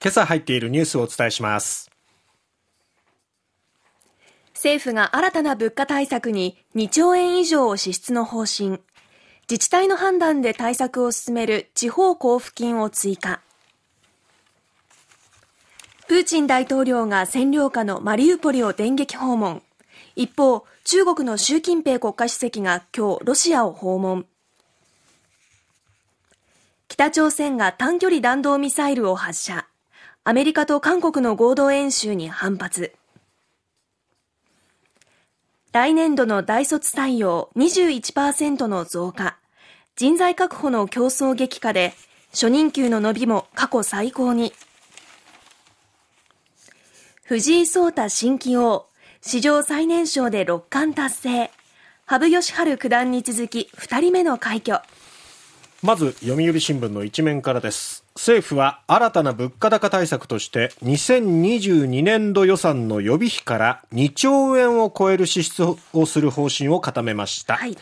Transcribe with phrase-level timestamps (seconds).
[0.00, 1.90] 今朝入っているニュースをお伝えします。
[4.54, 8.80] 政府が新たな物価対策に2兆円以上を支出の方針。
[9.50, 13.40] 自治体の判断で対策を進める地方交付金を追加。
[16.06, 19.62] プーチン大統領が占領下のマリウポリを電撃訪問。
[20.16, 24.26] 一方中国の習近平国家主席が今日ロシアを訪問。
[26.88, 29.67] 北朝鮮が短距離弾道ミサイルを発射。
[30.28, 32.92] アメリカと韓国の合同演習に反発。
[35.72, 39.38] 来年度の大卒採用21%の増加。
[39.96, 41.94] 人材確保の競争激化で
[42.32, 44.52] 初任給の伸びも過去最高に。
[47.24, 48.86] 藤井聡太新棋王
[49.22, 51.50] 史上最年少で六冠達成。
[52.04, 54.82] 羽生善治九段に続き2人目の快挙。
[55.80, 58.04] まず読売新聞の一面からです。
[58.16, 67.76] 政府は新たな物価高対策として2022年度予算の予備費から2兆円を超える支出をする方針を固めました、はい、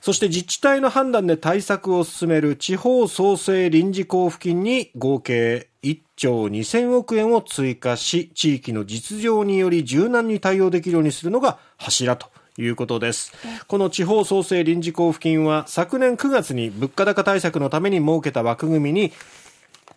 [0.00, 13.32] そして自治体の判断で対策を進める地方創生臨時交付金に合計1兆2000億円を追加し地域の実情により柔軟に対応できるようにするのが柱ということです。
[13.66, 19.12] この地方創生臨時交付金は昨年9月に物価高対策のために設けた枠組みに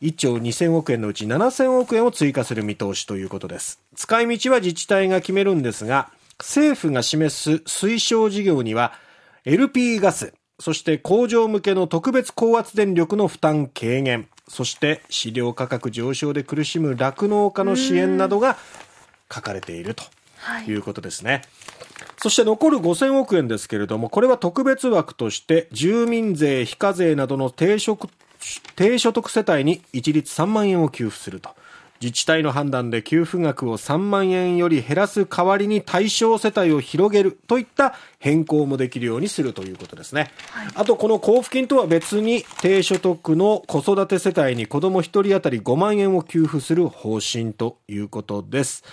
[0.02, 3.80] 1兆2000億円のうち7000億円を追加する見通しということです。
[3.96, 8.94] 使い道は自治体が決めるんですが、政府が示す推奨事業には
[9.46, 18.58] LP ガス、そして工場向けの特別高圧電力の負担軽減、そして飼料価格上昇で苦しむ酪農家の支援などが
[19.34, 20.04] 書かれていると
[20.68, 21.42] いうことですね。
[22.18, 27.98] そして残る5000億円ですけれども、これは特別枠として住民税、非課税などの低所
[28.76, 31.50] 低所得世帯に一律3万円を給付すると。
[32.02, 48.84] 自治体の判断で給付額を3万円より減らす代わりに対象世帯を広げるといった変更もできるようにするということですね、はい、あとこの交付金とは別に低所得の子育て世帯に子ども1人当たり5万円を給付する方針ということです、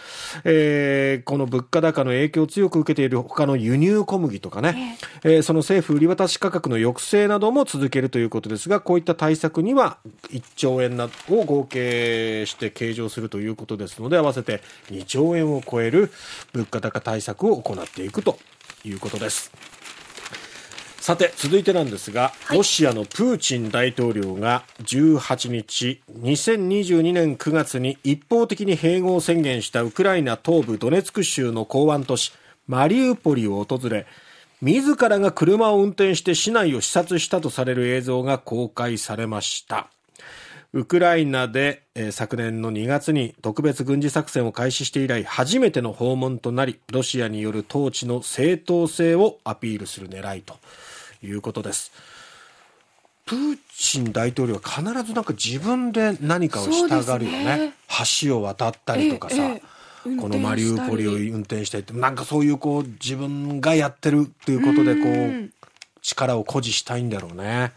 [0.44, 9.98] えー、この物価高の影響を強く受けている他の輸入小麦とかね、えー、その政府売り渡し価格の抑制なども続けるということですがこういった対策には
[10.28, 16.10] 1兆円を合計して計上するということですので合わせて2兆円を超える
[16.52, 18.38] 物価高対策を行っていくと
[18.84, 19.52] いうことです。
[21.02, 32.32] さて続いてなんですが、はい、ロシアのプーチン大統領が18日2022年9月に一方的に併合を宣言したウクライナ東部ドネツク州の港湾都市
[32.68, 34.06] マリウポリを訪れ
[34.60, 39.90] 自らが車を運転して市内を視察したとされる映像が公開されました
[40.74, 50.56] ウクライナで、えー、昨年の2月に特別軍事作戦を開始して以来初めての訪問となりロシアによる統治の正当性をアピールする狙いと
[51.22, 51.92] いうことです。
[53.26, 57.72] プーチン大統領は必ずなんか自分で何かをしたがるよね、ね、
[58.22, 59.62] 橋を渡ったりとかさ、え
[60.06, 65.50] え、このマリウポリを運転してってなんかそういうこう自分がやってるっていうことでこう
[66.02, 67.72] 力を誇示したいんだろうね。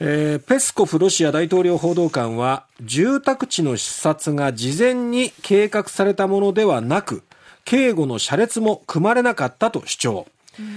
[0.00, 7.24] えー、ペスコフロシア大統領報道官は住宅地の視察が事前に計画されたものではなく
[7.64, 10.26] 警護の車列も組まれなかったと主張。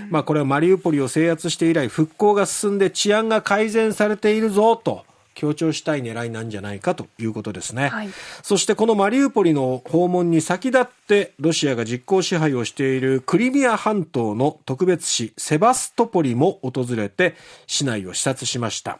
[0.09, 5.03] まあこれはマリウポリを制圧して以来復興が進んで治安が改善されているぞと
[5.35, 8.09] 強調したい狙いなんじゃないかということですね、はい、
[8.41, 17.35] そしてこのマリウポリの訪問に先立ってロシアが実効支配をしているクリミア半島の特別市セバストポリも訪れて
[17.67, 18.99] 市内を視察しました、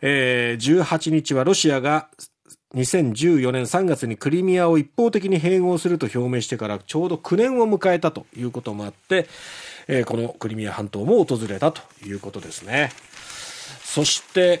[0.00, 2.08] えー、18日はロシアが
[2.74, 9.28] 2014年3月にクリミアを一方的に併合すると表明してからちょうど9年を迎えたということもあって、
[9.86, 12.90] えー、このクリミア半島も訪れたということですね。
[13.84, 14.60] そして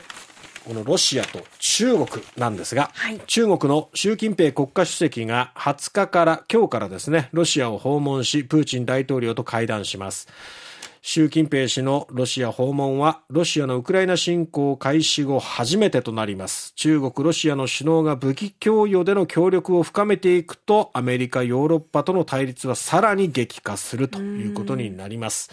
[0.64, 10.28] このロシアと中国なんですが、はい、中国の習近平国家主席が20日から今日からですねロシアを訪問しプーチン大統領と会談します。
[11.06, 16.72] 習近平氏のロシア訪問はロシアのウクライナ侵攻開始後初めてとなります。
[16.76, 25.50] 中国ロシアの首脳が武器供与での協力を深めていくとアメリカヨーロッパとの対立はさらに激化するということになります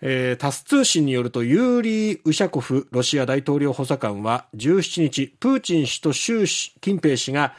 [0.00, 6.44] えー、タス通信によるとユーリー・ウシャコフロシア大統領補佐官は17日プーチン氏と習
[6.80, 7.54] 近平氏が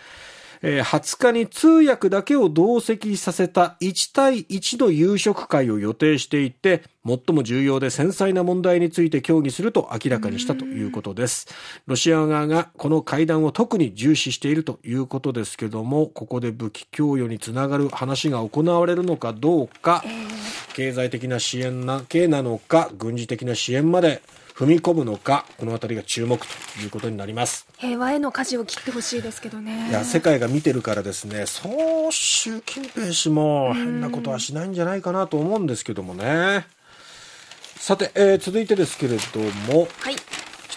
[0.62, 11.48] えー20日に通訳だけを同席させた1対1の夕食会を予定していて、最も重要で繊細な問題について協議すると明らかにしたということです。
[11.86, 20.04] ロシア側がこの会談を特に重視しているということですけども、ここで武器供与につながる話が行われるのかどうか、
[20.77, 24.21] 経済的な支援だけなのか、軍事的な支援まで
[24.53, 26.45] 踏み込むのか、このあたりが注目と
[26.79, 27.65] いうことになります。
[27.79, 36.68] 平和への舵を切ってほしいですけどねいや、世界が見てるからですね、そう習近平氏も変なことはしないんじゃないかなと思うんですけどもね。
[37.79, 39.39] さて、えー続いてですけれど
[39.74, 40.15] も、はい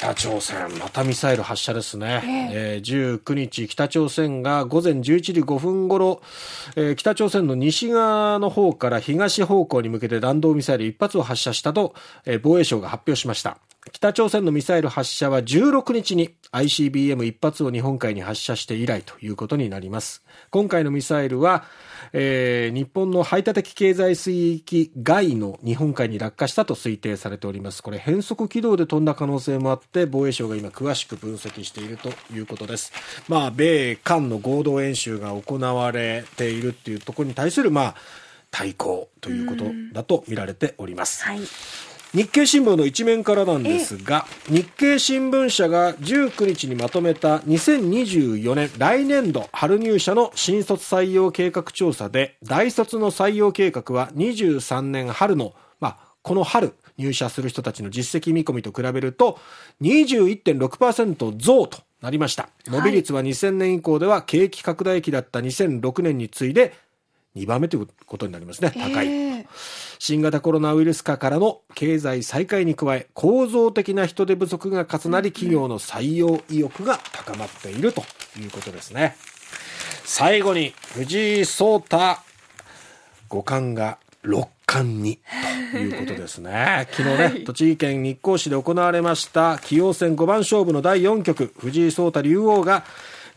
[0.00, 2.48] 北朝鮮、またミサイル発射ですね。
[2.54, 6.22] えー19日、北朝鮮が午前11時5分頃、
[6.74, 11.94] えー北朝鮮の西側の方から東方向に向けて弾道ミサイル1発を発射したと、
[12.24, 13.58] えー防衛省が発表しました。
[13.92, 20.22] 北朝鮮のミサイル発射は16日に ICBM1 発を日本海に発射して以来ということになります。
[20.50, 21.64] 今回のミサイルは、
[22.12, 27.82] えー日本の排他的経済水域外の日本海に落下したと推定されております。
[27.82, 32.92] これ変則軌道で飛んだ可能性もあって、防衛省が今詳しく分析しているということです。
[33.28, 37.94] まあ、米韓の合同演習が行われているっていうところに対する、まあ、
[38.50, 41.24] 対抗ということだと見られております。
[41.24, 41.40] はい
[42.12, 59.38] 日経新聞の一面からなんですが、日経新聞社が19日にまとめた2024年来年度春入社の新卒採用計画調査で、大卒の採用計画は23年春の、まあ、この春入社する人たちの実績見込みと比べると、
[59.80, 62.48] 21.6%増となりました。
[62.66, 66.74] 伸び率は2000年以降では景気拡大期だった2006年に次いで
[67.36, 68.72] 2番目ということになりますね。
[68.74, 69.06] 高い。
[69.06, 69.46] えー
[70.02, 78.02] 新型コロナウイルス化からの経済再開に加え構造的な人手不足が重なり企業の採用意欲が高まっていると
[78.40, 79.14] いうことですね。
[80.04, 82.16] 最後に藤井聡太
[83.28, 85.18] 五冠が六冠に
[85.70, 86.88] ということですね。
[86.92, 92.84] 昨日ね、栃木県日光市で行われました棋王戦五番勝負の第4局藤井聡太竜王が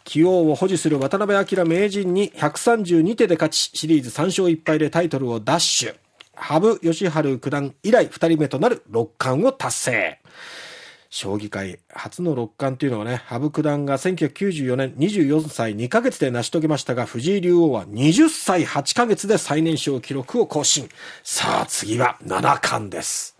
[0.06, 5.94] 棋王を保持する渡辺明名人に132手で勝ち、シリーズ3勝1敗でタイトルを奪取。
[6.36, 10.20] 羽生善治九段以来2人目となる六冠を達成。
[11.10, 20.90] 将棋界初の六冠というのはね、羽生九段が1994年24歳2ヶ月で成し遂げましたが、藤井竜王は20歳8ヶ月で最年少記録を更新。
[21.24, 23.38] さあ次は七冠です。